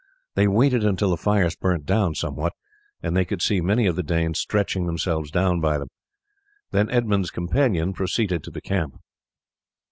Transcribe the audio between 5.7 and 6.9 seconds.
them. Then